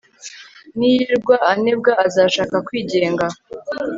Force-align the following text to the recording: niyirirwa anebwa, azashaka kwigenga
niyirirwa 0.77 1.35
anebwa, 1.51 1.91
azashaka 2.05 2.55
kwigenga 2.67 3.25